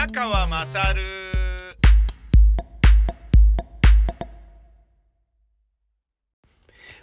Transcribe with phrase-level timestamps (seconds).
[0.00, 1.02] 宮川まさる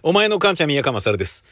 [0.01, 1.43] お前の母ちゃん宮川勝です。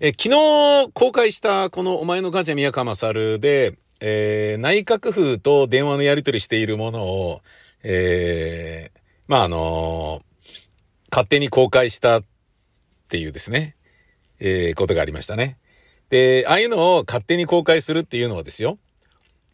[0.00, 7.42] え、昨日公開したこのお前の母ちゃん宮川勝で、えー、内閣府と電話のやり取りしているものを、
[7.82, 8.98] えー、
[9.28, 10.52] まあ、あのー、
[11.10, 12.24] 勝手に公開したっ
[13.10, 13.76] ていうですね、
[14.40, 15.58] えー、ことがありましたね。
[16.08, 18.78] で、ああいうのを勝手に公開するっていうのはですよ。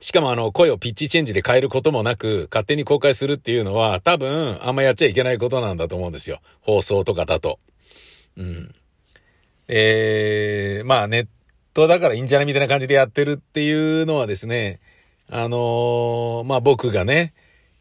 [0.00, 6.40] しかもあの、声をピッチチェンジで変えることもなく、勝手に公開するっていうのは、多分、あんまやっちゃいけないことなんだと思うんですよ。
[6.60, 7.58] 放送とかだと。
[8.36, 8.74] うん。
[9.68, 11.26] えー、まあネッ
[11.72, 14.80] トだからいいんじゃないみたいな感じでやってるっていうのはですね、
[15.30, 17.32] あのー、まあ僕がね、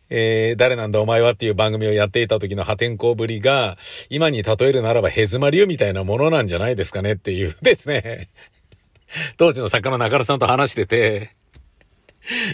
[0.09, 3.77] えー、誰なんだお前はっていう番組をやっていた時の破天荒ぶりが、
[4.09, 8.29] 今に例えるならばヘズマリュみたいなものなんじゃないですかねっていうですね。
[9.37, 11.35] 当時の作家の中野さんと話してて、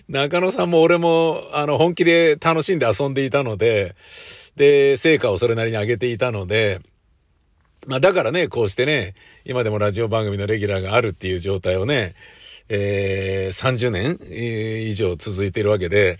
[0.08, 3.96] 中野さんも俺も、あの、本気で楽しんで遊んでいたので、
[4.56, 6.82] で、成果をそれなりに上げていたので、
[7.88, 12.16] まあだからね、こうしてね、今でもラジオ番組のレギュラーがあるっていう状態をね、
[12.68, 16.20] えー、30年以上続いているわけで、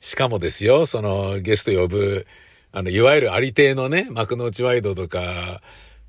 [0.00, 2.26] しかもですよ、そのゲスト呼ぶ、
[2.72, 5.60] あの、いわゆるありてのね、幕の内ワイドとか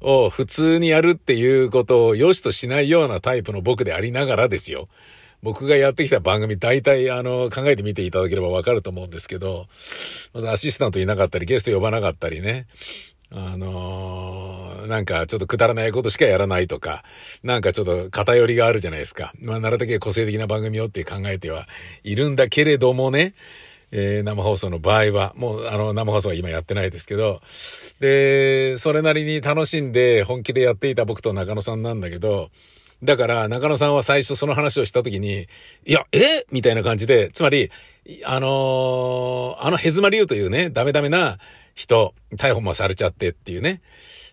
[0.02, 4.88] を普通にやるっていうことを良しとしないようなタイプの僕でありながらですよ。
[5.45, 9.67] 僕がやってきた番組大体あの考えてみていただければわかると思うんですけど、
[10.33, 12.65] まずアシスタントいなかったりゲスト呼ばなかったりね、
[13.29, 17.03] あのー、なんかちょっとくだらないことしかやらないとか、
[17.43, 19.33] なんかちょっと偏りがあるじゃないですか。
[19.39, 21.67] まあ、なるだけ個性的な番組をって考えては
[22.03, 23.35] いるんだけれどもね、
[23.91, 27.41] えー、生放送の場合は、もうあの生放送は今やってないですけど、
[27.99, 32.49] で、それなりに楽しんで本気でやっていた僕と中野さんなんだけど、
[33.03, 35.47] だから中野さんは最初その話をした時に、
[35.85, 36.45] いや、え？
[36.51, 37.71] みたいな感じで、つまり、
[38.23, 41.38] あのー、あのヘズマリュウというね、ダメダメな、
[41.75, 43.81] 人、逮捕もされちゃってっていうね。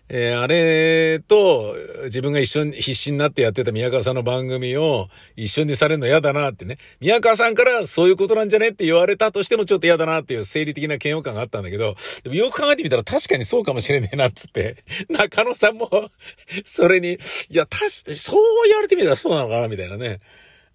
[0.09, 1.75] えー、あれと、
[2.05, 6.77] 自分が一緒に、必死になってやってた宮川さんの番組を一緒にされるの嫌だなってね。
[6.99, 15.89] 宮川さんからそういうことなんじゃねって言われたとしてもちょっと嫌だなっていう生理的な嫌悪感があったんだけど、よく考えてみたら確かにそうかもしれねえなっつって、 中野さんも
[16.65, 17.17] それに、い
[17.49, 20.19] や、たし、そう言われてみたらそうなのかなみたいなね。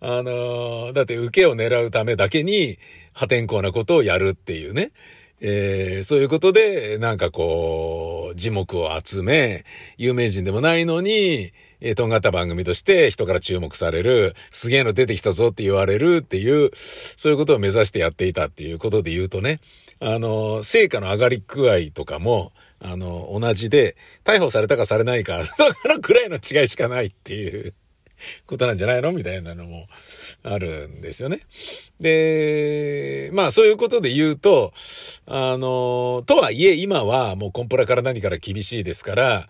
[0.01, 2.79] あのー、だって受けを狙うためだけに
[3.13, 4.93] 破天荒なことをやるっていうね。
[5.41, 9.65] えー、そういうことで、なんかこう、字幕を集め、
[9.97, 16.71] 有名人でもないのに、えー、とんがった番組として人から注目される、すげえの出てきたぞって言われるっていう、
[17.17, 19.61] そういうことを目指してやっていたっていうことで言うとね、
[20.01, 27.75] あの、成果の上がり具合とかも、あの、同じで、逮捕されたかされないか、 だからくらいの違いしかないっていう。
[28.47, 29.13] ことなんじゃないの？
[29.13, 29.87] みたいなのも
[30.43, 31.41] あるんですよね。
[32.01, 34.73] で、まあそういうことで言うと、
[35.27, 39.49] あの、とはいえ今はもうコンプラから何から厳しいですから、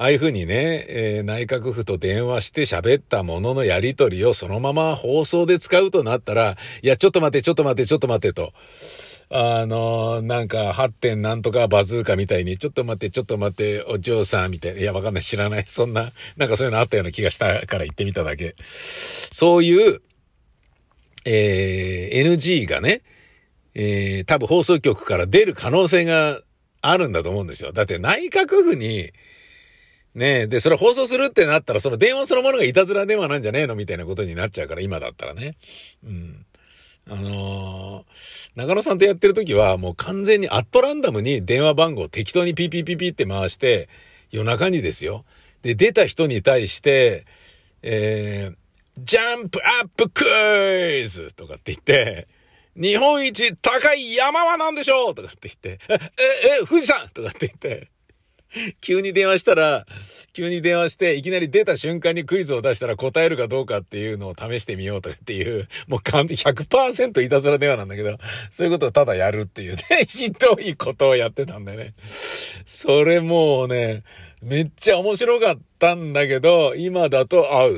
[0.00, 8.52] ああいうふうにね、えー、内閣府と電話して喋ったもののやりとりをそのまま放送で使うとなったら、いや、ちょっと待って、ちょっと待って、ちょっと待ってと。
[9.30, 14.80] あの、なんか、8点なんとかバズーカみたいに、ちょっと待って、ちょっと待って、お嬢さんみたいな。
[14.80, 15.64] いや、わかんない、知らない。
[15.66, 18.56] そんな、なんかそういうのあったような気がしたから言ってみただけ。
[18.62, 20.00] そういう、
[21.26, 23.02] えー、NG がね、
[23.74, 26.40] えー、多分放送局から出る可能性が
[26.80, 27.72] あるんだと思うんですよ。
[27.72, 29.12] だって内閣府に、
[30.14, 35.56] ねで、それ放送するってなったら、その電話そのものがいたずら電話なんじゃねえのみたいなことになっちゃうから、今だったらね。
[36.02, 36.46] うん。
[37.10, 43.88] あのー、中野さんとやってる時はもう完全にアットランダムに電話番号適当にピピピピって回して、
[44.30, 45.24] 夜中にですよ。
[45.62, 47.24] で、出た人に対して、
[47.82, 48.56] えー、
[48.98, 50.24] ジャンプアップク
[51.02, 52.28] イズとかって言って、
[52.76, 57.90] 日本一高い山は何でしょうとかって言って、え、え、富士山とかって言って、
[58.80, 59.86] 急に電話したら、
[60.32, 68.16] 急に電話して、いきなり出た瞬間にクイズを出したら答えるかどうかっていうのを試してみようとかっていう、 もう完全100%いたずら電話なんだけど、
[68.50, 71.94] そういうことをただやるっていうね、 ひどいことをやってたんだよね。
[72.66, 74.02] それもうね、
[74.42, 77.68] めっちゃ面白かったんだけど、今だとア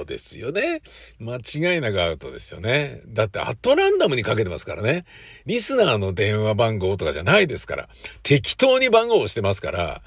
[0.00, 0.82] ウトですよね。
[1.18, 3.02] 間違いなくアウトですよね。
[3.06, 5.04] だってアットランダムにかけてますからね。
[5.46, 7.88] リスナーの電話番号とかじゃないですから。
[8.22, 10.02] 適当に番号をしてますから。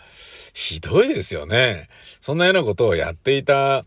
[0.53, 1.89] ひどいですよね。
[2.21, 3.85] そんなようなことをやっていた、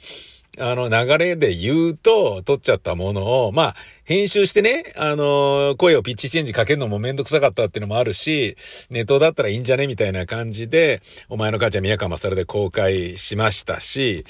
[0.59, 8.59] あの、流れで言うと、撮っちゃったものを、まあ、編集してね、あの、声をピッチチェンジかけるのもめんどくさかったっていうのもあるし、
[8.91, 11.01] ネットだったらいいんじゃねみたいな感じで、
[11.31, 14.27] お前の母ちゃん宮川勝で公開しましたし、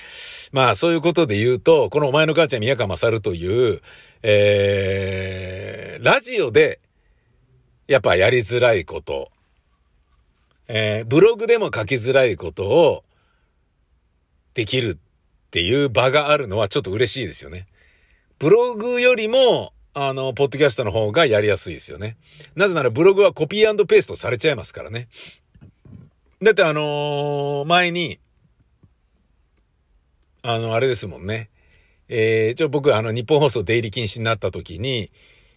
[0.52, 3.80] まあ、そういうことで言うと、このお前の母ちゃん宮川勝という、
[4.22, 6.78] えー、ラジオで、
[7.88, 9.32] やっぱやりづらいこと、
[10.68, 13.02] えー、ブログでも書きづらいことを
[14.54, 14.98] できる
[15.52, 17.66] ていう場があるのはちょっと嬉しいですよね。
[18.38, 22.16] ブログよりも、あの、ポッドキャストの方がやりやすいですよね。
[22.56, 25.08] なぜならブログはコピーペーストされちゃいますからね。
[26.42, 28.18] だってあのー、前に、
[30.40, 31.50] あの、あれですもんね。
[32.08, 35.12] えー、ちょ、僕、あの、日本放送出入り禁止になった時に、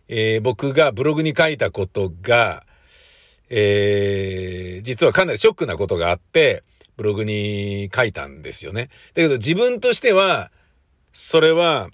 [0.10, 2.66] えー、僕がブログに書いたことが、
[3.50, 6.64] えー、実はかなりショックなことがあって、
[6.98, 8.90] ブログに書いたんですよね。
[9.14, 10.52] だけど自分としては、
[11.14, 11.90] それは、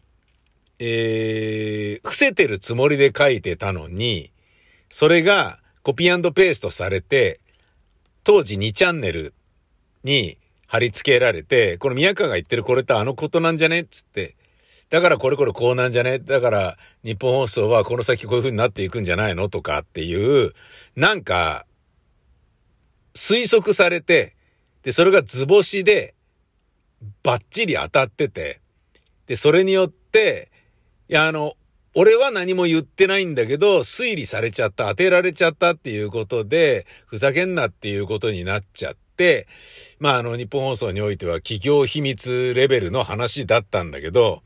[0.80, 4.32] えー、伏せてるつもりで書いてたのに、
[4.90, 7.40] それがコピーペーストされて、
[8.24, 9.34] 当時2チャンネル
[10.04, 10.38] に
[10.68, 14.36] 貼り付けられて、この宮川が言ってるこれってあのことなんじゃねっつって、
[14.90, 16.20] だからこれこれこうなんじゃね？
[16.20, 19.50] だから日本放送はこの先こういう風になっていくんじゃないの？
[19.50, 20.54] とかっていう、
[20.96, 21.66] なんか、
[23.14, 24.36] 推測されて、
[24.84, 26.16] で、それが図星で、
[27.24, 28.62] バッチリ当たってて、
[29.28, 30.52] で、それによって、
[31.10, 31.56] いや、あの、
[31.94, 39.48] 俺は何も言ってないんだけど、推理されちゃった、当てられちゃったっていうことで、ふざけんなっていうことになっちゃって、
[40.00, 44.42] まあ、あの、日本放送においては企業秘密レベルの話だったんだけど、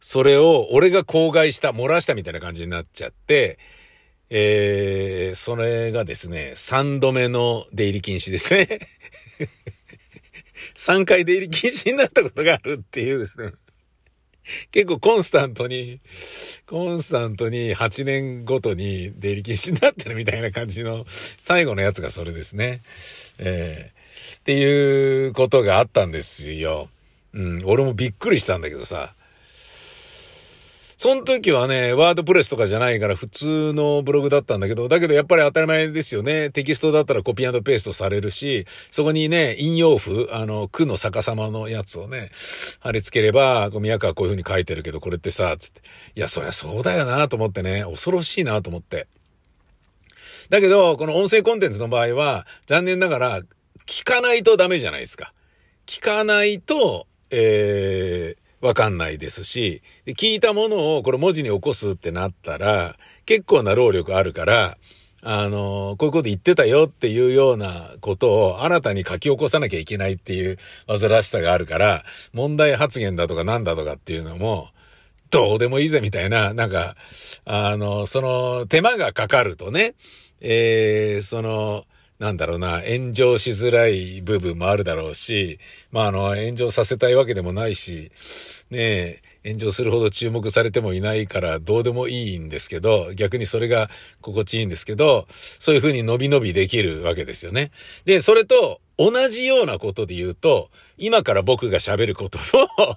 [0.00, 3.58] それを俺が口外した、漏らしたみたいな感じになっちゃって、
[4.30, 8.88] えー、それがですね、3度目の出入り禁止ですね。
[10.76, 13.52] 3回出入り禁止になったことがあるっていうですね。
[14.70, 16.00] 結構コンスタントに、
[16.66, 21.04] コンスタントに8年ごとに出入り禁止になってるみたいな感じの
[21.38, 22.82] 最後のやつがそれですね。
[23.38, 26.88] えー、っていうことがあったんですよ。
[27.34, 29.14] うん、俺もびっくりしたんだけどさ。
[30.98, 36.50] その時はね、ワードプレスとかじゃないから普通のブログだったんだけど、だけどやっぱり当たり前ですよね。
[36.50, 42.32] テキストだったらコピーペーストされるし、そこにね、引用符、あの、区の逆さまのやつをね、
[42.80, 45.82] 貼り付ければ、宮川こういう風に書いてるけど、これってさ、つって。
[46.16, 49.06] いや、そりゃそうだよなと思ってね、恐ろしいなと思って。
[50.50, 53.42] だけど、この音声コンテンツの場合は、残念ながら、
[53.86, 55.32] 聞かないとダメじゃないですか。
[55.86, 62.96] 聞かないと、えー、わかんないですし、で聞いたものをこれ文字に起こすってなったら、
[63.26, 64.78] 結構な労力あるから、
[65.20, 74.68] あの、こういうこと言ってたよっていうようなことを新たに書き起こさなきゃいけないっていう煩わしさがあるから、問題発言だとかなんだとかっていうのも、
[75.30, 76.94] どうでもいいぜみたいな、なんか、
[77.44, 79.94] あの、その手間がかかるとね、
[80.40, 81.84] えー、その、
[82.18, 85.60] なんだろうな、炎上しづらい部分もあるだろうし、
[85.92, 88.10] まあ、あの、炎上させたいわけでもないし、
[88.70, 93.88] ねえ、炎上するほど注目されてもいないからどうでもいいんですけど、逆にそれが
[94.20, 95.28] 心地いいんですけど、
[95.60, 97.70] そういうふうに伸び伸びできるわけですよね。
[98.04, 102.38] で、それと同じようなことで言うと、今から僕が喋ること
[102.78, 102.96] を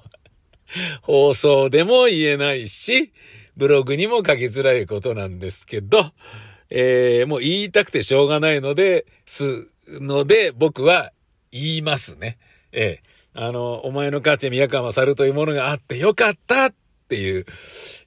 [1.03, 3.11] 放送でも言えないし、
[3.55, 6.11] ブログにも書きづらいことなんですけど、
[6.71, 11.11] えー、もう言いたくてしょうがないので、す、ので、僕は
[11.51, 12.39] 言いますね。
[12.71, 13.01] え
[13.35, 16.73] えー、あの、お前の母ちゃん宮川勝というものがあってよかったっ
[17.09, 17.45] ていう、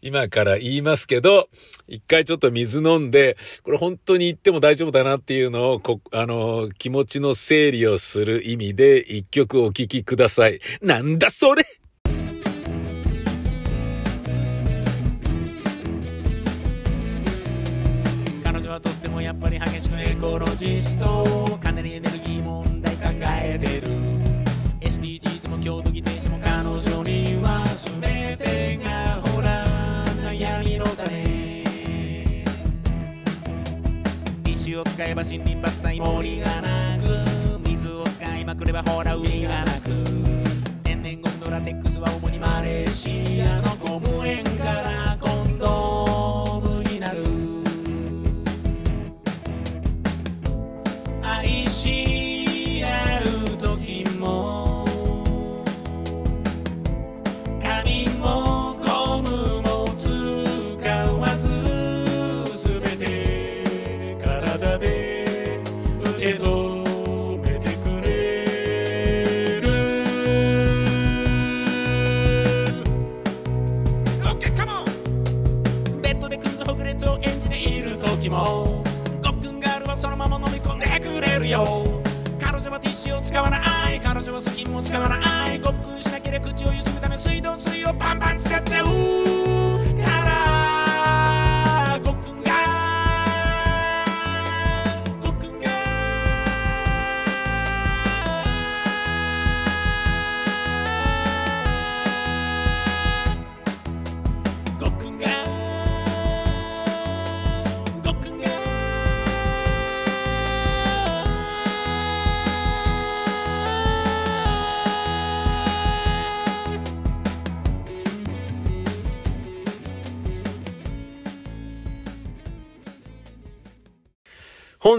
[0.00, 1.49] 今から言いますけど、
[1.87, 10.61] 一回ちょっと水飲んで、これ本当に言っても大丈夫だなっていうのを、こ、あの、気持ちの整理をする意味で一曲お聴きください。
[10.81, 11.67] なんだそれ
[20.25, 23.11] コロジストかなりエネルギー問題考
[23.43, 23.88] えてる。
[24.81, 28.00] SDGs も郷土議定書も彼女には全
[28.38, 29.66] てがほら
[30.33, 31.62] 悩みの種。
[34.47, 39.90] 石を使えば森林伐採森がなく水を使いまくればほら海がなく。
[40.85, 45.13] 天然ゴムのラテックスは主にマレーシアのゴム園から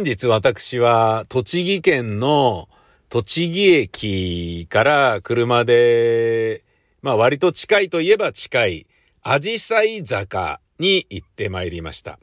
[0.05, 2.69] 日私は栃木県の
[3.09, 6.63] 栃木駅から車で、
[7.01, 8.87] まあ割と近いといえば近い、
[9.23, 12.19] アジサイ坂に行ってまいりました。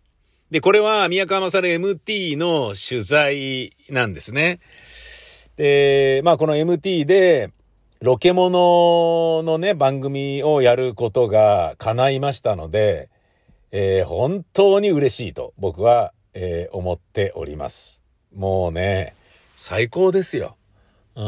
[0.53, 4.61] で、これは宮川勝 MT の取材なんですね。
[5.57, 7.51] で、まあこの MT で、
[8.01, 13.09] ロケモノのね、番組をやることが叶いましたので、
[13.73, 18.01] えー、本当に嬉しいと僕は、えー、思っております。
[18.35, 19.15] もうね、
[19.57, 20.57] 最高ですよ。
[21.15, 21.25] うん。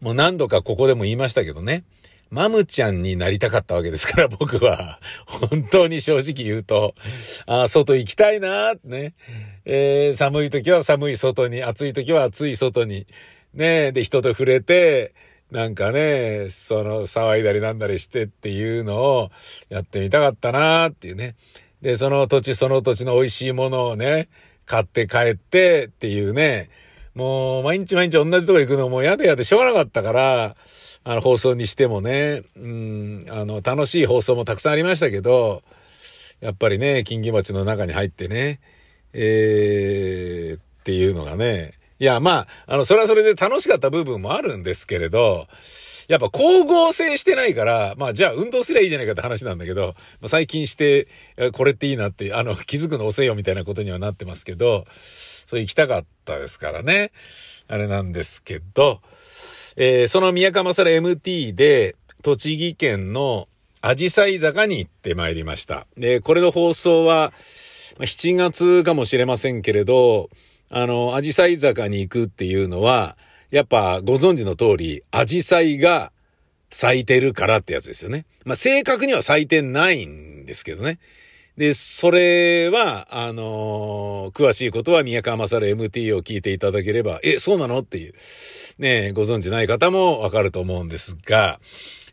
[0.00, 1.84] もう何度かここでも言いましたけどね。
[2.30, 5.00] マムちゃんになりたかったわけですから、 僕は。
[5.26, 6.94] 本当に正直言うと、
[7.46, 9.14] あ外行きたいなーってね。
[9.64, 13.06] えー、寒い時は寒い外に、暑い時は暑い外に。
[13.52, 15.14] ねで、人と触れて、
[15.50, 19.30] なんかね、その、騒いだりなんだりしてっていうのを
[19.68, 21.36] やってみたかったなーっていうね。
[21.84, 24.28] で、その土地その土地の美味しいものをね、
[24.64, 26.70] 買って帰ってっていうね、
[27.14, 30.56] もう毎日毎日同じとこ行くのもう嫌で嫌でしょうがなかったから、
[31.04, 35.62] あの放送にしてもね、うん、あの楽しい放送もたくさんありましたけど、
[36.40, 38.60] やっぱりね、金魚町の中に入ってね、
[39.12, 45.46] えー、っていうのがね、いや、まあ、あの、それはそれで楽しかった部分もあるんですけれど、
[46.08, 49.94] やっぱ光合成してないから、まあじゃあ運動すりゃいいじゃないかって話なんだけど、
[50.26, 51.08] 最近して、
[51.52, 54.86] これっていいなって、あの、 気づくの遅いよみたいなことにはなってますけど、
[55.46, 57.12] そう行きたかったですからね。
[57.68, 59.00] あれなんですけど、
[59.76, 63.48] えー、その宮川勝 MT で、栃木県の
[63.80, 65.86] アジサイ坂に行ってまいりました。
[65.96, 67.32] で、これの放送は、
[68.00, 70.28] 7月かもしれませんけれど、
[70.76, 73.16] あの、アジサイ坂に行くっていうのは、
[73.52, 76.10] やっぱご存知の通り、アジサイが
[76.68, 78.26] 咲いてるからってやつですよね。
[78.44, 80.98] まあ、正確には咲いてないんですけどね。
[81.56, 87.78] で、それは、あのー、詳しいことは宮川勝 MT を聞いていただければ、え、そうなの？
[87.78, 88.14] っていう、
[88.80, 91.60] ね、ご存知ない方もわかると思うんですが、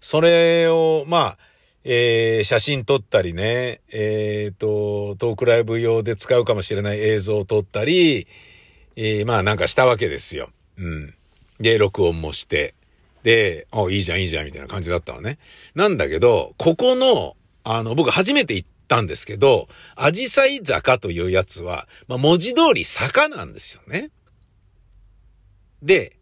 [0.02, 1.38] それを、まあ、
[1.84, 8.28] えー、写真撮ったりね、えっ、ー、と、トークライブ用で使うかもしれない映像を撮ったり、
[8.96, 10.50] えー、まあなんかしたわけですよ。
[10.78, 11.14] うん。
[11.60, 12.74] で、録音もして。
[13.24, 15.38] で、あ、いいじゃん、いいじゃん、みたいな感じだったのね。
[15.76, 24.10] なんだけど、ここの、あの、僕初めて行ったんですけど、アジサイ坂というやつは、まあ、文字通り坂なんですよね。
[25.84, 26.18] で、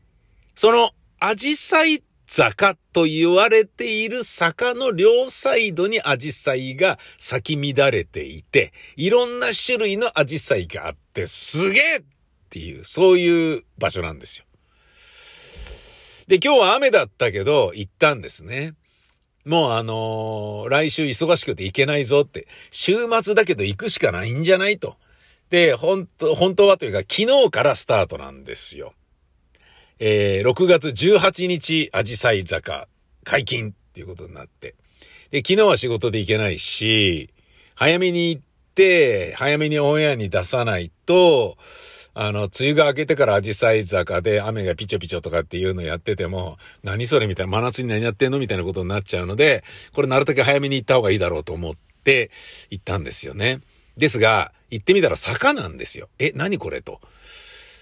[0.55, 12.03] その、アジサイ坂と言われている坂の両サイドにアジサイが咲き乱れていて、いろんな種類のアジサイがあって、すげえ
[12.49, 14.45] っていう、そういう場所なんですよ。
[16.27, 18.73] で、今日は雨だったけど、行ったんですね。
[19.45, 24.95] もうあのー、来週忙しくて行けないぞって、週末だけど行くしかないんじゃないと。
[25.51, 28.93] で、本当本当はというか、昨日からスタートなんですよ。
[29.99, 32.87] えー、6月18日、アジサイ坂
[33.23, 34.75] 解禁っていうことになって。
[35.31, 37.31] で、昨日は仕事で行けないし、
[37.75, 38.41] 早めに行っ
[38.75, 41.57] て、早めにオンエアに出さないと、
[42.13, 49.63] あの、梅雨が明けてからアジサイ坂で雨がピチョピチョとかっていうのやってても、何それみたいな、真夏に何やってんのみたいなことになっちゃうので、
[49.93, 51.73] これなるだけ早めに行った方がいいだろうと思っ
[52.03, 52.31] て
[52.69, 53.61] 行ったんですよね。
[53.97, 56.09] ですが、行ってみたら坂なんですよ。
[56.19, 56.99] え、何これと。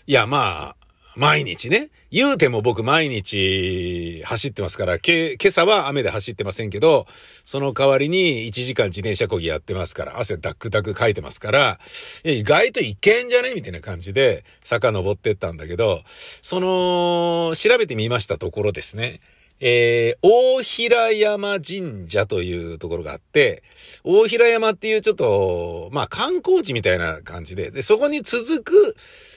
[0.08, 0.77] いや、まあ、
[1.18, 1.90] 毎日ね。
[2.12, 7.08] 言うても僕毎日走ってますから、け、今朝は雨で走ってませんけど、
[7.44, 11.80] その代わりに1時間自転車こぎやってますから、汗ダックダックかいてますから、
[12.24, 13.56] 意外といけんじゃね？
[13.56, 16.04] みたいな感じで坂登ってったんだけど、
[16.44, 19.20] その、調べてみましたところですね。
[19.60, 23.64] えー、大平山神社というところがあって、
[24.04, 28.96] 大平山っていうちょっと、まあ観光地みたいな感じで、で、そこに続く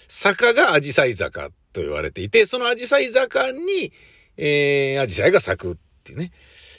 [0.09, 3.93] 坂がアジサイ坂と言われていて、そのアジサイ坂に、
[4.37, 6.33] えー、アジサイが咲くっていうね。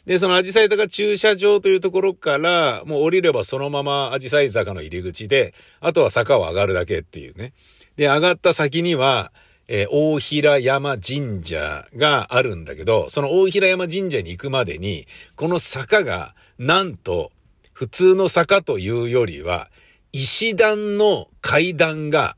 [0.05, 7.53] で、そのアジサイ坂駐車場というところから、もう降りればそのままアジサイ坂の入り口で、あとは坂を上がるだけっていうね。
[7.98, 9.31] で、上がった先には、
[9.67, 17.31] えー、大平山神社があるんだけど、その大平山神社に行くまでに、この坂が、なんと、
[17.71, 19.69] 普通の坂というよりは、
[20.12, 22.36] 石段の階段が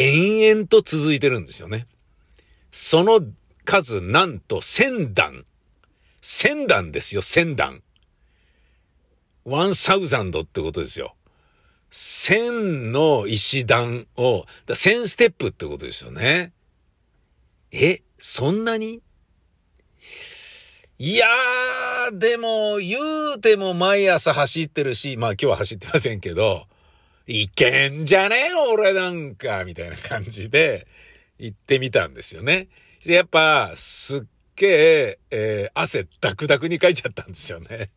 [0.00, 1.88] 延々と続いてるんですよね。
[2.70, 3.20] その
[3.64, 5.44] 数なんと1000段。
[6.22, 7.82] 1000段ですよ、1000段。
[9.44, 11.16] 1000ってことですよ。
[11.90, 16.52] 1000の石段を、1000ステップってことですよね。
[17.72, 19.02] え、そんなに？
[20.98, 22.98] いやー、でも、言
[23.36, 26.66] うても毎朝走ってるし、まあ今日は走ってませんけど、
[27.30, 30.86] いけんじゃねえよ、俺なんか、みたいな感じで
[31.38, 32.68] 行ってみたんですよね。
[33.04, 34.20] で、やっぱ、すっ
[34.56, 37.90] げえ、えー、汗ダクダクにかいちゃったんですよね。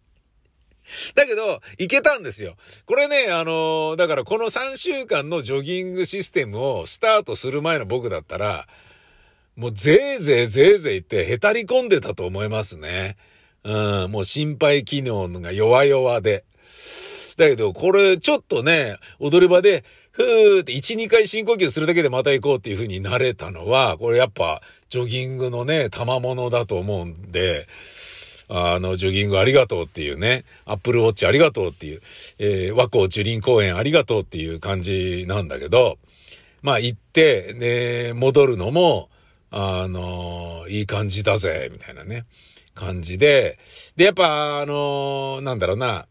[1.16, 2.58] だけど、いけたんですよ。
[2.86, 8.68] これね、あのー、だからこの3週間のジョギングシステムをスタートする前の僕だったら、
[9.56, 13.16] もうぜいぜいぜいぜいってへたり込んでたと思いますね。
[13.64, 16.44] うん、もう心肺機能が弱々で。
[17.38, 27.68] だけど、これちょっとね、踊り場で、ふーって1、2回深呼吸するだけでまた行こうっていう風になれたのは、これやっぱジョギングのね、賜物だと思うんで、
[28.50, 32.02] あの、ジョギングありがとうっていうね、アップルウォッチありがとうっていう、
[32.38, 35.98] えー、和光樹林公園ありがとうっていう感じなんだけど、
[36.62, 39.10] まあ行って、ね、戻るのも、
[39.50, 42.26] あの、いい感じだぜ、みたいなね、
[42.76, 43.58] 感じで、
[43.96, 46.08] で、やっぱ、あの、なんだろうな、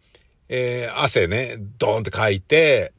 [0.53, 2.93] えー、汗ね、ドーンってかいて、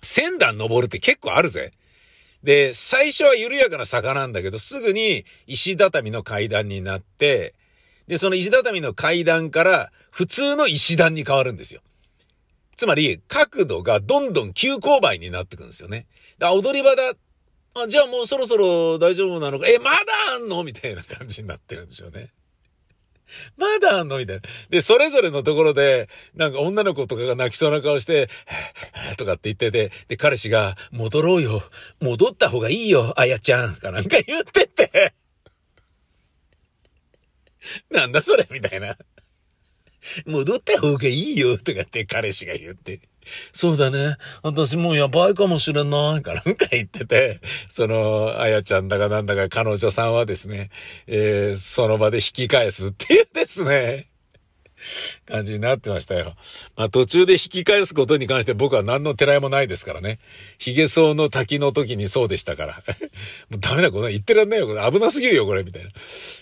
[0.00, 1.74] 千段登るって結構あるぜ。
[2.42, 7.54] で、最初は緩やかな坂なんだけど、すぐに石畳の階段になって、
[8.06, 11.82] で、その石畳の階段から普通の石段に変わるんですよ。
[12.78, 16.06] つまり、角度がどんどん急勾配になってくんですよね。
[16.38, 17.12] だ踊り場だ。
[17.74, 19.68] あ、じゃあもうそろそろ大丈夫なのか。
[19.68, 19.98] え、まだ
[20.34, 20.64] あんの？
[20.64, 22.30] みたいな感じになってるんですよね。
[23.56, 24.18] まだあんの？
[24.18, 24.42] みたいな。
[24.70, 28.28] で、それぞれのところで、なんか女の子とかが泣きそうな顔して、
[29.16, 31.62] とかって言ってて、で、彼氏が、戻ろうよ。
[32.00, 33.76] 戻った方がいいよ、あやちゃん。
[33.76, 35.14] かなんか言ってて。
[37.90, 38.46] なんだそれ？
[38.50, 38.96] みたいな。
[40.26, 43.00] 戻った方がいいよとかって彼氏が言って。
[43.52, 44.16] そうだね。
[44.42, 46.22] 私もうやばいかもしれない。
[46.22, 50.70] かなんか言ってて、その、あやちゃんだかなんだか彼女さんはですね、
[51.08, 54.08] えー、その場で引き返すっていうですね。
[55.26, 56.34] 感じになってましたよ。
[56.76, 60.18] まあ途中で引き返すことに関して僕は何のてらいもないですからね。
[60.58, 62.82] 髭草の滝の時にそうでしたから。
[63.50, 64.66] もうダメだ、これ言ってらんないよ。
[64.66, 65.90] これ危なすぎるよ、これ、みたいな。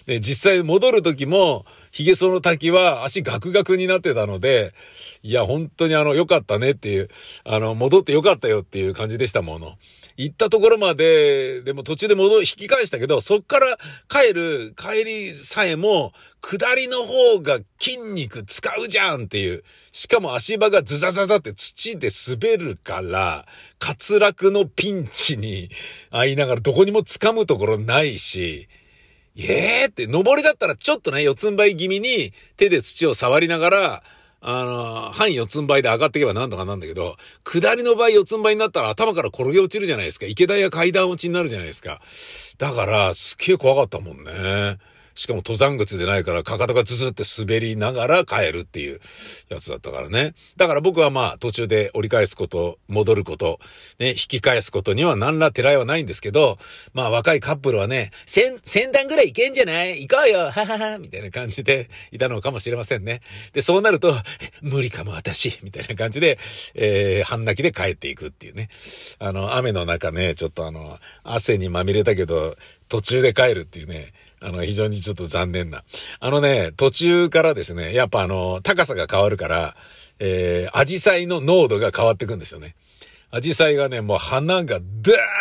[0.06, 4.74] で、実際戻る時も、髭草の滝は足ガクガクになってたので、
[5.22, 7.08] いや、本当にあの、良かったねっていう、
[7.44, 9.78] あの、戻って良かったよっていう感じでしたもの。
[10.16, 19.64] 行ったところまで、でも途中で戻、引き返したけど、そっから帰る、帰りさえも、下りの方が筋肉使うじゃんっていう。
[19.92, 23.46] しかも足場がズザザザって土で滑るから、
[23.80, 25.70] 滑落のピンチに
[26.10, 28.68] 会いながらどこにも掴むところないし、
[29.34, 34.02] イエーって、登りだったらちょっとね、四つん這い気味に手で土を触りながら、
[34.46, 40.26] あの、半四つん這いで上がっていけばなんとかなんだけど、下りの場合四つん這いになったら頭から転げ落ちるじゃないですか。
[40.26, 42.02] 池田や階段落ちになるじゃないですか。
[42.58, 44.78] だから、すっげえ怖かったもんね。
[45.14, 49.00] しかも登山靴でないから、かかとがズズって滑りながら帰るっていう
[49.48, 50.34] やつだったからね。
[50.56, 53.60] だから僕はまあ途中で折り返すこと、戻ること、
[53.98, 56.58] ね、引き返すことには何らてらいはないんですけど、
[56.92, 60.06] まあ若いカップルはね、千、千段ぐらい行けんじゃない？
[60.08, 63.20] 行こうよはははみたいな感じでいたのかもしれませんね。
[63.52, 64.16] で、そうなると、
[64.62, 66.38] 無理かも私みたいな感じで、
[66.74, 68.68] えー、半泣きで帰っていくっていうね。
[69.18, 72.56] あの、雨の中ね、ちょっとあの、汗にまみれたけど、
[72.88, 74.12] 途中で帰るっていうね。
[74.44, 75.84] あの、非常にちょっと残念な。
[76.20, 79.74] あのね、途中からですね、やっぱあの、高さが変わるから、
[80.18, 82.76] えー、アジサイの濃度が変わってくんですよね。
[83.30, 84.84] アジサイがね、もう花がダ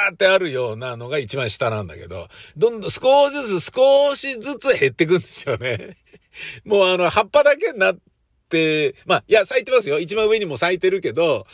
[0.10, 5.98] ーってあるようなのが一番下なんだけど、どんどん少しずつ少しずつ減ってくんですよね。
[6.64, 7.98] もうあの、葉っぱだけになっ
[8.50, 10.00] て、まあ、いや、咲いてますよ。
[10.00, 11.46] 一番上にも咲いてるけど、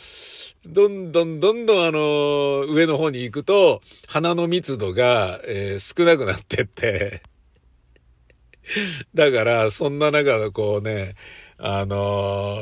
[0.64, 7.22] どんどんどんどんあの、上の方に行くと、花の密度が、えー、少なくなってって、
[9.14, 11.14] だから、そんな中でこうね、
[11.58, 12.56] あの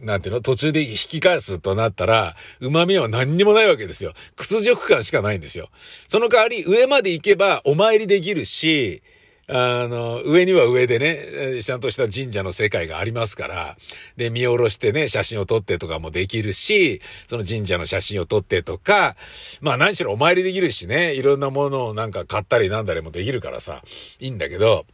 [0.00, 4.14] ー、なんていうの途中で引き返すとなったら、旨味は何にもないわけですよ。
[4.36, 5.70] 屈辱感しかないんですよ。
[6.08, 9.02] その代わり、上まで行けばお参りできるし、
[9.46, 13.76] あの、上には上でね、ちゃんとした神社の世界がありますから、
[14.16, 19.16] で、見下ろしてね、写真を撮ってとかもできるし、その神社の写真を撮ってとか、
[19.60, 23.82] まあ何しろお参りできるしね、いろんなものをなんか買ったりなんだりもできるからさ、
[24.18, 24.86] いいんだけど、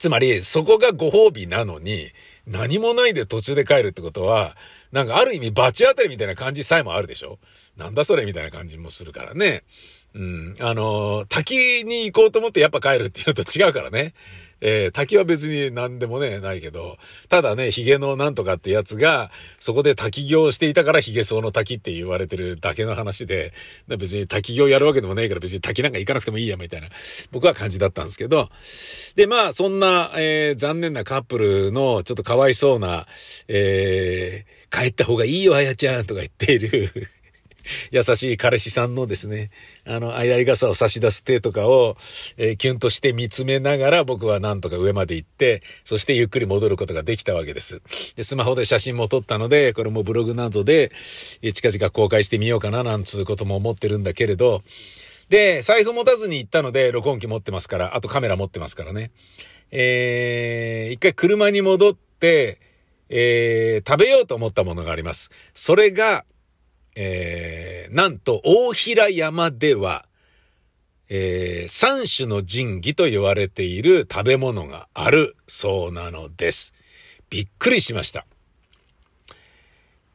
[0.00, 2.10] つまり、そこがご褒美なのに、
[2.46, 4.56] 何もないで途中で帰るってことは、
[4.90, 7.38] なんかある意味罰当たりみたいな感じさえもあるでしょ？
[7.76, 9.62] なんだそれみたいな感じもするからね。
[10.14, 10.56] うん。
[10.58, 14.14] あの、滝に行こうと思ってやっぱ帰るっていうのと違うからね。
[14.60, 23.52] えー、滝は別に何でもね、ないけど、ただね、髭のなんとかってやつが、そこで滝行していたから髭草の滝って言われてるだけの話で、
[23.88, 26.88] 別に滝行やるわけでもないから別に滝なんか行かなくてもいいや、みたいな、
[27.30, 28.50] 僕は感じだったんですけど、
[29.16, 33.06] で、まあ、そんな、えー、残念なカップルのちょっとかわいそうな、
[33.48, 37.10] えー、帰った方がいいよ、あやちゃんとか言っている
[37.90, 39.50] 優しい彼氏さんのですね、
[39.84, 41.96] あの、あいあい傘を差し出す手とかを、
[42.36, 47.82] えー、キュンとして見つめながら僕はなんとか上まで行って、そしてゆっくり戻ることができたわけです。
[48.16, 50.92] で、スマホで写真も撮ったので、これもブログなどで、
[51.54, 54.62] 近々公開してみようかななんつうことも思ってるんだけれど、
[55.28, 59.12] で、財布持たずに行ったので、録音機持ってますから、あとカメラ持ってますからね。
[59.70, 62.58] えー、一回車に戻って、
[63.08, 65.30] えー、食べようと思ったものがあります。
[65.54, 66.24] それが、
[66.94, 70.06] えー、なんと大平山では、
[71.08, 76.72] えー、三種の神器と言われている食べ物があるそうなのです。
[77.30, 78.26] びっくりしました。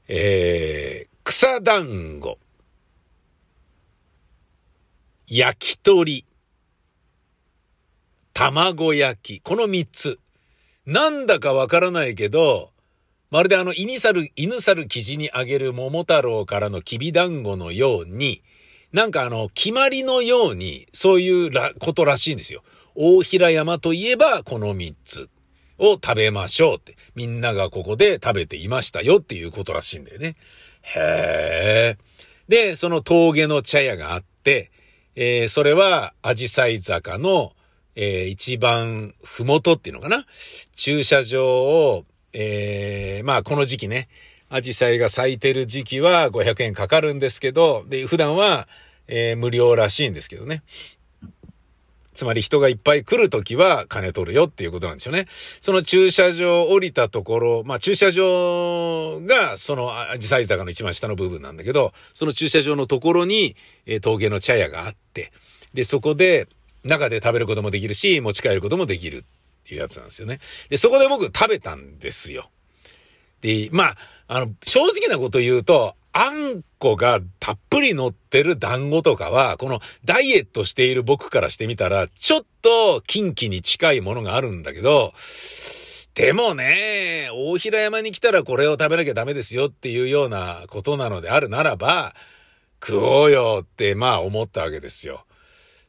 [0.08, 2.38] えー、草団子、
[5.28, 6.26] 焼き鳥、
[8.34, 10.20] 卵焼き、この三つ。
[10.86, 12.72] なんだかわからないけど、
[13.32, 18.44] まるであの、犬猿、犬猿生地にあげる桃太郎からのきび団子のように、
[18.94, 22.64] なんかあの、決まりのように、そういうらことらしいんですよ。
[22.96, 25.28] 大平山といえば、この三つ
[25.78, 26.96] を食べましょうって。
[27.14, 30.38] みんながここで食べていましたよっていうことらしいんだよね。
[30.82, 31.98] へえ。
[32.48, 34.72] で、その峠の茶屋があって、
[35.16, 37.54] えー、それは、アジサイ坂の、
[37.96, 40.26] えー、一番ふもとっていうのかな？
[40.76, 42.06] 駐車場を、
[42.38, 44.10] えー、まあこの時期ね、
[44.50, 48.68] アジサイが咲いてる時期は500円かかるんですけど、で、普段は、
[49.08, 50.62] えー、無料らしいんですけどね。
[52.14, 55.28] つまり人がいっぱい来るときは金取るよっていうことなんですよね。
[55.62, 65.32] その駐車場降りたところ、まあ駐車場がそのアジサイ坂の一番下の部分なんだけど、その駐車場のところに、えー、峠の茶屋があって、
[65.74, 66.50] で、そこで
[66.84, 69.24] 中で食べることもできるし、持ち帰ることもできる
[69.70, 70.40] いうやつなんですよね。
[70.70, 72.50] で、そこで僕食べたんですよ。
[73.42, 73.98] で、まあ、
[74.28, 85.14] あの、正直なこと言うと、あんこがたっぷり乗ってる団子とかは、このダイエットしている僕からしてみたら、ちょっと近畿に近いものがあるんだけど、
[86.14, 92.16] でもね、大平山に来たらこれを食べなきゃダメですよっていうようなことなのであるならば、
[92.82, 95.26] 食おうよってまあ思ったわけですよ。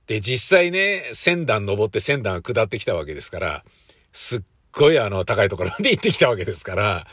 [0.07, 3.65] で、実際ね、千段登って千段下ってきたわけですから、
[4.13, 4.43] すっ
[4.73, 7.07] ごいあの、高いところまで行ってきたわけですから、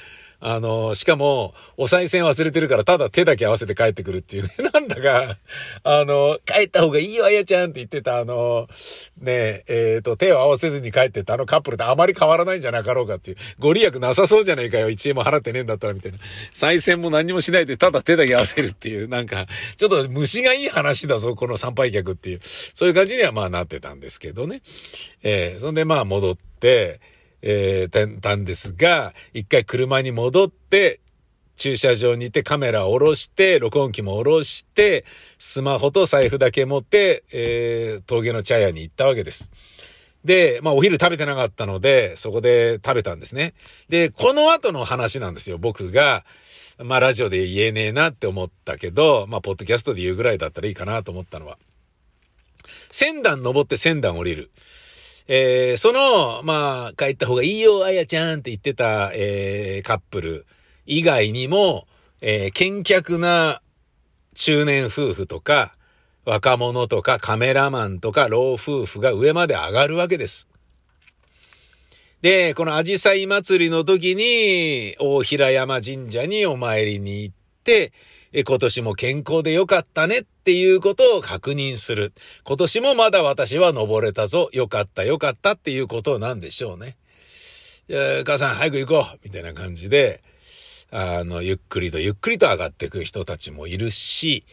[0.46, 4.54] あの、しかも、お賽銭忘れてるから、ただ手だけ合わせて帰ってくるっていうね。
[4.74, 5.38] なんだか、
[5.84, 8.68] あの、帰った方がいいよ、あやちゃんって言ってた、あの、
[9.22, 13.38] ねえ、えっ、ー、と、手を合わせずに帰ってたあのカップルとあまり変わらないんじゃなかろうかっていう。
[13.58, 16.18] ご利益なさそうじゃねえかよ、1円も払ってねえんだったら、みたいな。
[16.52, 22.42] 賽銭も何もしないで、ただ手だけ合わせるっていう、なんか、ちょっと虫がいい話だぞ、この参拝客っていう。
[22.74, 24.62] そういう感じにはまあなってたんですけどね。
[25.24, 27.00] えー、そんでまあ戻って、
[27.46, 31.02] えー、たんですが、一回車に戻って、
[31.56, 35.06] 駐車場に行ってカメラを下ろして、録音機も下ろして、
[35.38, 39.52] スマホと財布だけ持って、えー、峠の茶屋に行ったわけです。
[40.24, 43.54] で、まあお昼食べてなかったので、そこで食べたんですね。
[43.90, 45.58] で、この後の話なんですよ。
[45.58, 46.26] 僕が、
[46.80, 51.58] まあラジオで言えねえなって思ったけど、まあポッドキャストで言うぐらいだったらいいかなと思ったのは。
[52.90, 54.50] 千段登って千段降りる。
[55.28, 60.46] えー、その、まあ、帰った方がいいよ、あやちゃんって言ってた、えー、カップル
[60.86, 61.88] 以外にも、
[62.22, 63.62] えー、見客な
[64.36, 65.76] 中年夫婦とか、
[66.26, 70.48] 若者とかカメラマンとか老夫婦が上まで上がるわけです。
[72.22, 77.92] で、このアジサイ祭りの時に、大平山神社にお参りに行って、
[78.34, 82.14] 今年も健康でよかったねっていうことを確認する。
[82.44, 84.50] 今年もまだ私は登れたぞ。
[84.54, 86.98] よかったよかったっていうことなんでしょうね。
[88.26, 90.24] 母さん早く行こうみたいな感じで、
[90.90, 94.46] あの、ゆっくりとゆっくりと上がっていく人たちもいるし、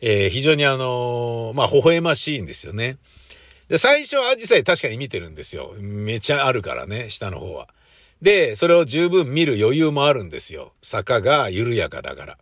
[0.00, 2.98] えー、非常にあのまあ、微笑ましいんですよね。
[3.68, 5.74] で、最初はアジサイ確かに見てるんですよ。
[5.78, 7.68] めちゃあるからね、下の方は。
[8.22, 10.72] で、それを十分見る余裕もあるんですよ。
[10.82, 12.38] 坂が緩やかだから。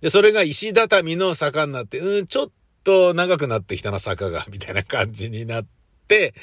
[0.00, 2.50] で、それが石畳の坂になって、うん、ちょっ
[2.84, 5.66] と長くなってきたな、坂が、 みたいな感じになっ
[6.06, 6.34] て、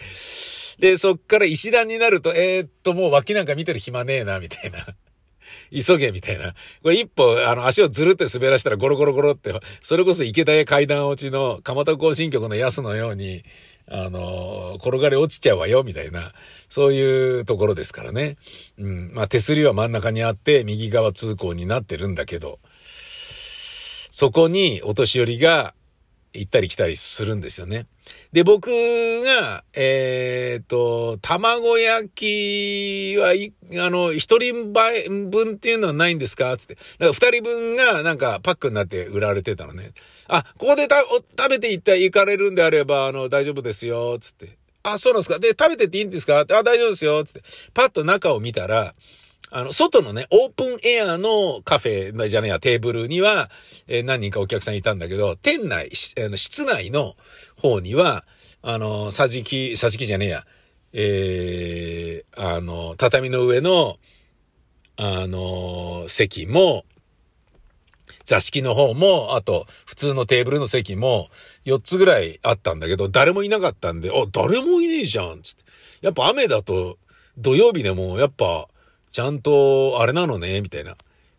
[0.80, 4.88] で、そっから石段になると、えー、っと、もう脇なんか見てる暇ねえな、みたいな。
[5.72, 6.54] 急げみたいな。
[6.84, 13.44] これ一歩、あの、足をずるって滑らしたらゴロゴロゴロって、それこそ池田屋階段落ちの蒲田行進曲の安のように、
[13.88, 16.34] あの、転がり落ちちゃうわよ、みたいな、
[16.70, 18.38] そういうところですからね。
[18.78, 19.12] うん。
[19.14, 22.60] まあ、手すりは真ん中にあって、右側通行になってるんだけど、
[24.16, 25.74] そこにお年寄りが
[26.32, 27.86] 行ったり来たりするんですよね。
[28.32, 28.70] で、僕
[29.26, 33.34] が、えっ、と、卵焼きは、
[33.86, 36.56] あの、一人分っていうのはないんですか？
[36.56, 36.76] つって。
[36.76, 39.92] だから二人分がなんかパックになって売られてたのね。
[40.30, 40.88] あ、ここで
[41.38, 44.58] 食べていった行かれるんであれば、あの、大丈夫ですよ、つって。
[44.84, 45.40] あ、そうなんですか？
[45.40, 46.40] で、食べてっていいんですか？
[46.40, 47.42] あ、大丈夫ですよ、つって。
[47.74, 48.96] パッと中を見たら、
[49.56, 53.50] あの、外のね、オープンエアのカフェじゃねえや、テーブルには、
[53.88, 57.16] えー、何人かお客さんいたんだけど、店内、あの室内の
[57.56, 58.26] 方には、
[58.62, 60.46] あの、桟敷、桟敷じゃねえや、
[60.92, 63.96] えー、あの、畳の上の、
[64.98, 66.84] あの、席も、
[68.26, 71.30] 座敷の方も、あと、普通のテーブルの席も、
[71.64, 75.64] 4つぐらいあったんだけど、誰もいなかったんで、あ、誰もいねえじゃん、つって。
[76.02, 76.98] やっぱ雨だと、
[77.38, 78.68] 土曜日でも、やっぱ、
[79.16, 80.98] ちゃんと、あれなのね、みたいな。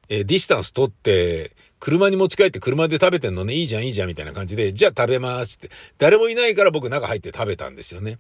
[0.09, 5.69] えー、ディスタンス取って、車に持ち帰って車で食べてんのね、いいじゃん、いいじゃん、みたいな感じで、じゃあ食べますって。
[5.99, 8.19] 誰もいないから僕中入って食べたんですよね。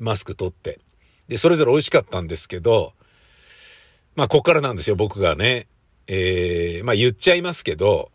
[0.00, 0.80] マスク取って。
[1.28, 2.94] で、それぞれ美味しかったんですけど、
[4.16, 5.68] まあ、こっからなんですよ、僕がね。
[6.08, 8.10] えー、まあ、言っちゃいますけど、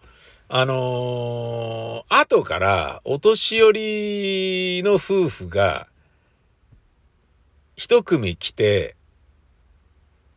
[0.50, 5.88] あのー、後からお年寄りの夫婦が、
[7.78, 8.98] 一組来て、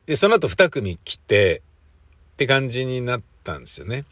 [0.06, 1.62] で、その後二組来て、
[2.34, 4.04] って感じになったんですよね。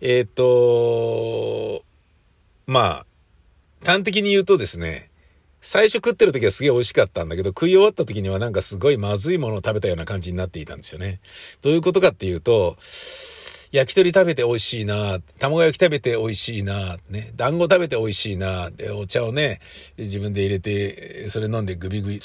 [0.00, 1.84] えっ、ー、と、
[2.66, 5.10] まあ、端的に言うとですね、
[5.60, 11.20] 最初食ってる時はすげえ美味しかったんだけど、食い終わった時にはなんかすごいまずいものを食べたような感じになっていたんですよね。
[11.62, 12.76] どういうことかっていうと、
[13.72, 19.60] 焼き鳥食べて美味しいな、卵焼き食べて美味しいな、ね、団子食べて美味しいな、で、お茶をね、
[19.96, 22.20] 自分で入れて、それ飲んでグビグビ、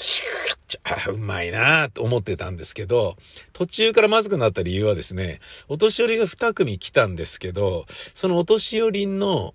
[0.84, 3.16] あ、うまいなと思ってたんですけど、
[3.52, 9.54] 途中からまずくなった理由はですね、お年寄りが2組来たんですけど、そのお年寄りの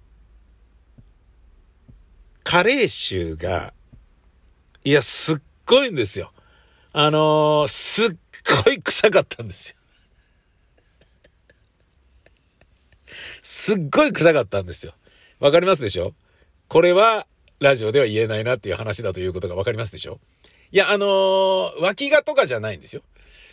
[2.44, 3.74] カレー臭が、
[4.84, 6.34] いや、すっごいんですよ。
[6.92, 8.18] あのー、すっ
[8.66, 9.76] ごい臭かったんですよ。
[13.44, 14.94] すっごい臭かったんですよ。
[15.40, 16.14] わかりますでしょ？
[16.68, 17.28] これは、
[17.60, 20.20] ラジオでは言えないなっていう話だということがわかりますでしょ？
[20.74, 23.04] いや、あのー、脇がとかじゃないんですよ。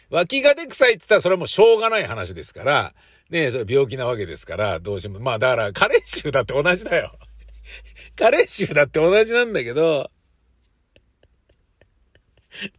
[0.08, 2.94] 脇がで臭いって言ったらそれはもうしょうがない話ですから、
[3.28, 5.20] ねそれ病気なわけですから、どうしても。
[5.20, 7.12] まあだから、加齢臭だって同じだよ。
[8.16, 10.10] 加齢臭だって同じなんだけど、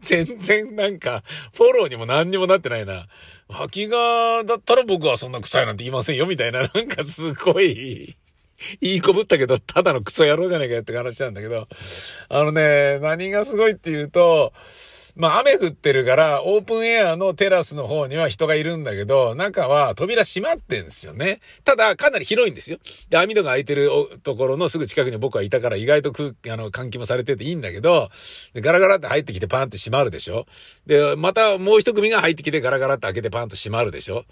[0.02, 1.24] 全然なんか、
[1.54, 3.08] フォローにも何にもなってないな。
[3.48, 8.18] 吐きがだったら僕はそんな臭いなんて言いませんよ、みたいな、なんかすごい、
[8.80, 11.68] いい子ぶったけど、ただのクソ野郎じゃねえかよって話なんだけど、
[12.30, 14.54] あのね、何がすごいっていうと、
[15.16, 21.42] まあ雨降ってるから、オープンエアのテラスの方には人がいるんだけど、中は扉閉まってんですよね。
[21.66, 22.80] ただ、かなり広いんですよ。
[23.10, 23.90] で、網戸が開いてる
[24.24, 28.10] ところのすぐ近くに僕はいたから意外と空気、あの、換気もされてていいんだけど、
[28.56, 30.46] ガラガラって入ってきてパンって閉まるでしょ。
[30.86, 34.24] で、またもう一組が入ってきてガラガラって開けてパンと閉まるでしょ。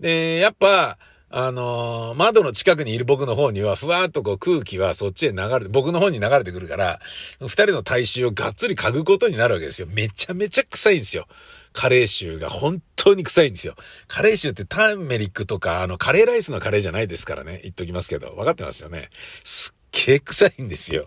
[0.00, 0.98] で、やっぱ、
[1.38, 6.98] あのー、窓の近くにいる僕の方には、ふわーっとこう空気はそっちへ流れて、僕の方に流れてくるから、
[7.42, 9.86] 二人の体臭をがっつり嗅ぐことになるわけですよ。
[9.90, 11.26] めちゃめちゃ臭いんですよ。
[11.74, 13.76] カレー臭が本当に臭いんですよ。
[14.08, 17.60] カレー臭ってターメリックとか、あの、カレーライスのカレーじゃないですからね。
[17.64, 18.30] 言っときますけど。
[18.30, 19.10] 分かってますよね。
[19.44, 21.04] すっげえ臭いんですよ。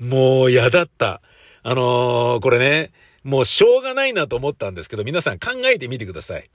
[0.00, 1.22] もう嫌だった。
[1.62, 2.90] あのー、これね、
[3.22, 6.50] もうしょうがないなと思ったんですけど、皆さん考えてみてください。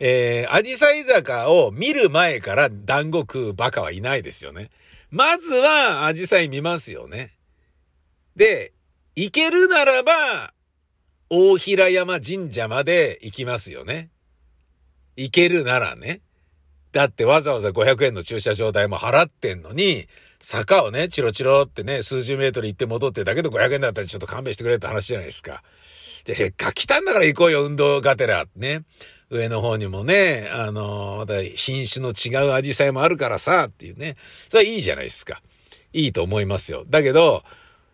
[0.00, 4.70] えー、アジサイ坂を見る前から団子食うバカはいないですよね。
[5.10, 7.34] まずはアジサイ見ますよね。
[8.36, 8.72] で、
[9.14, 10.52] 行けるならば、
[11.30, 14.10] 大平山神社まで行きますよね。
[15.16, 16.20] 行けるならね。
[16.92, 20.08] だってわざわざ500円の駐車場代も払ってんのに、
[20.40, 25.62] 坂をね、チロチロってね、数十メートル行って戻って、だけど500円だったらちょっと勘弁してくれって話じゃないですか。
[26.24, 28.46] で、せっかく来たんだから行こうよ、運動がてら。
[28.56, 28.82] ね。
[29.30, 34.16] 上の方にもね、あの、また品種の違うアジサイもあるからさ、っていうね。
[34.48, 35.42] それはいいじゃないですか。
[35.92, 36.84] いいと思いますよ。
[36.88, 37.42] だけど、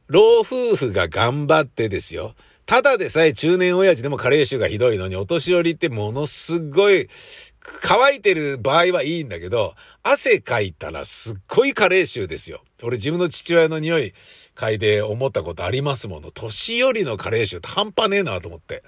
[0.09, 2.35] 老夫婦が頑張ってですよ。
[2.67, 7.09] ただでさえ中年親父でも加齢臭がひどいのに、お年寄りってものすごい、
[7.83, 12.63] 乾いてる場合はいいんだけど、汗かいたらすっごい加齢臭ですよ。
[12.83, 14.15] 俺自分の父親の匂い
[14.57, 16.31] 嗅いで思ったことありますもの。
[16.31, 18.83] 年寄りの加齢臭って半端ねえなと思って。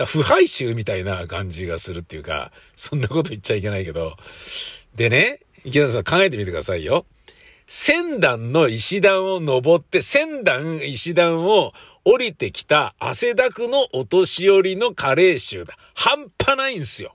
[0.00, 4.16] だ腐敗臭みたいな感じがするっていうか、そんなこと言っちゃいけないけど。
[4.96, 7.04] でね、池田さん考えてみてくださいよ。
[7.66, 11.74] 千段の石段を登って、千段石段を
[12.06, 15.76] 降りてきた汗だくのお年寄りの加齢臭だ。
[15.92, 17.14] 半端ないんすよ。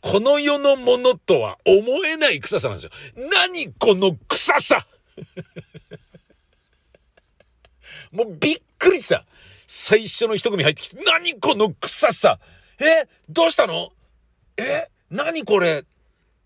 [0.00, 2.90] この世のものとは思えない臭さなんですよ。
[3.30, 4.86] 何この臭さ
[8.10, 9.26] もうびっくりした。
[9.72, 12.40] 最初の一組入ってきて、何この臭さ。
[12.80, 13.90] えどうしたの？
[14.56, 15.84] え何これ？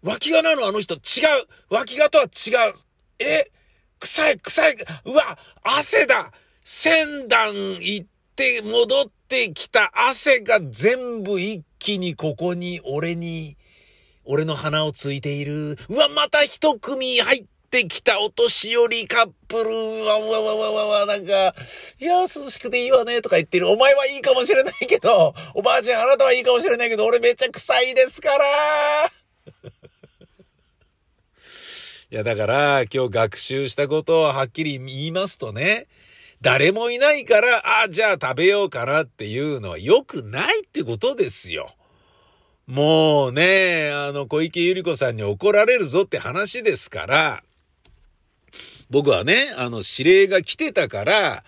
[0.02, 0.66] 脇がなの？
[0.66, 0.96] あの人。
[0.96, 1.00] 違う。
[1.70, 2.74] 脇がとは違う。
[3.18, 3.50] え
[3.98, 4.76] 臭い臭い。
[5.06, 6.32] うわ汗だ。
[6.66, 8.06] 千段行っ
[8.36, 9.90] て戻ってきた。
[9.94, 13.56] 汗が全部一気にここに俺に、
[14.26, 15.78] 俺の鼻をついている。
[15.88, 19.64] うわ、また一組入ってきたお年寄りカップル。
[19.64, 21.56] うわ、わ、わ、わ、わ、わ、なんか、
[21.98, 23.68] いや、涼しくていいわね、とか言ってる。
[23.68, 29.06] お前はいいかもしれないけど、おばあちゃんあなたはいいかもしれないけど、俺めっちゃ臭いですから
[32.12, 35.88] いや、だから、今日学習したことをはっきり言いますとね、
[36.40, 41.74] 誰もいないから、あ、じゃあ食べようかなっていうのは良くないってことですよ。
[42.68, 47.42] もうね、あの、小池百合子さんに怒られるぞって話ですから、
[48.94, 51.44] 僕はね、あの、指令が来てたから、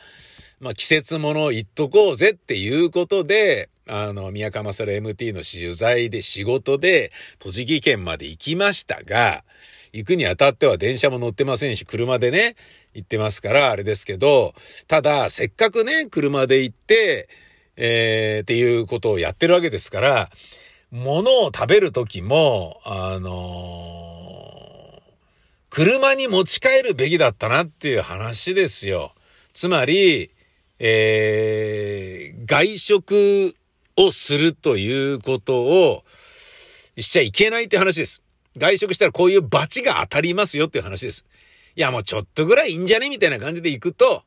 [0.58, 9.44] まあ、季節物言っとこうぜっていうことで、あの、宮川勝 MT の取材で仕事で栃木県まで行きましたが、
[9.92, 12.56] 行くにあたっては電車も乗ってませんし、車でね、
[12.94, 14.52] 行ってますから、あれですけど、
[14.88, 17.28] ただ、せっかくね、車で行って、
[17.76, 20.30] えー、っていうことをやってるわけですから、
[20.90, 24.05] 物を食べるときも、あのー、
[25.76, 29.12] 車に持ち帰るべきだったなっていう話ですよ。
[29.52, 30.30] つまり、
[30.78, 33.54] えー、外食
[33.94, 36.02] をするということを
[36.98, 38.22] しちゃいけないって話です。
[38.56, 41.26] 外食したらこういう罰が当たりますよっていう話です。
[41.74, 44.22] いやもうちょっとぐらいいいんじゃねみたいな感じで行くと、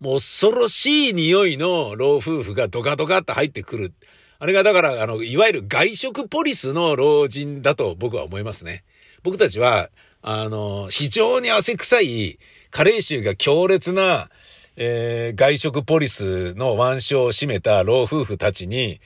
[0.00, 3.92] もう恐ろしい匂いの老夫婦がドカドカって入ってくる。
[4.38, 8.84] あれがだから、あの、いわゆる外食ポリスの老人だと僕は思いますね。
[9.22, 9.90] 僕たちは、
[10.26, 12.38] あの、非常に汗臭い、
[12.70, 14.30] 加齢臭が強烈な、
[14.74, 19.02] えー、外食ポリスの腕章を締めた老夫婦たちに、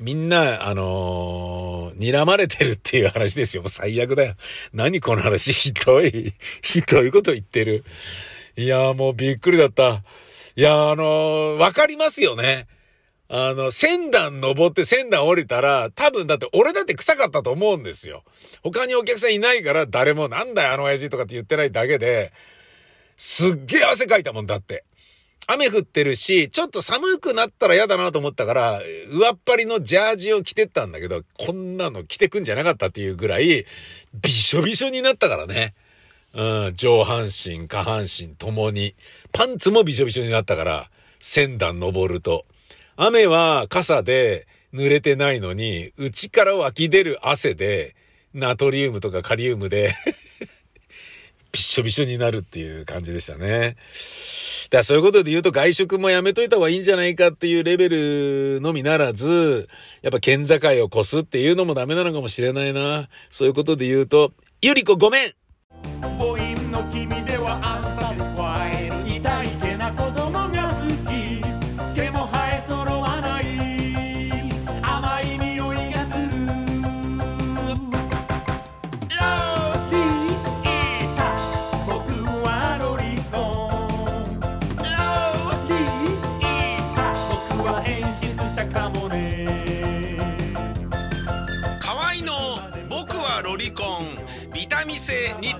[0.00, 3.64] みんな、あのー、睨まれてるっていう話ですよ。
[3.68, 4.34] 最悪だよ。
[4.72, 6.32] 何この話、ひどい、
[6.62, 7.84] ひどいこと言ってる。
[8.56, 10.02] いやもうびっくりだった。
[10.56, 12.66] いやあのー、わかりますよね。
[13.34, 18.24] あの、千段登って千段降りたら、多分だって俺だって臭かったと思うんですよ。
[18.62, 22.30] 他にお客さんいないから誰もなんだよあの親父とかって言ってないだけで、
[23.16, 24.84] すっげえ汗かいたもんだって。
[25.46, 33.64] 雨降ってるし、ちょっと寒くなったら嫌だなと思ったから、上っ張りのジャージを着てったんだけど、こんなの着てくんじゃなかったっていうぐらい、
[34.12, 35.72] びしょびしょになったからね。
[36.34, 38.94] うん、上半身、下半身ともに。
[39.32, 40.90] パンツもびしょびしょになったから、
[41.22, 42.44] 千段登ると。
[43.04, 47.96] 雨は傘で濡れてないのに、内から湧き出る汗で、
[48.32, 49.94] ナトリウムとかカリウムで
[51.52, 53.76] びっしょびしょになるっていう感じでしたね。
[54.70, 59.68] だからそういうことで言うと外食もやめといた方がいいんじゃないかっていうレベルのみならず、
[60.00, 63.08] やっぱ県境を越すっていうのもダメなのかもしれないな。
[63.30, 65.34] そういうことで言うと、ゆりこごめん